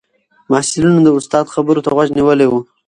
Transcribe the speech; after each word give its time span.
محصلینو 0.51 0.99
د 1.05 1.09
استاد 1.17 1.45
خبرو 1.53 1.83
ته 1.85 1.89
غوږ 1.95 2.09
نیولی 2.17 2.47
و. 2.47 2.53